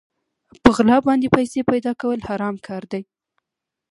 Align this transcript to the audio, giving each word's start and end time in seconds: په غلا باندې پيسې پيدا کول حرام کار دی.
په 0.63 0.69
غلا 0.75 0.97
باندې 1.07 1.27
پيسې 1.35 1.59
پيدا 1.71 1.91
کول 2.01 2.19
حرام 2.29 2.55
کار 2.67 2.83
دی. 2.91 3.03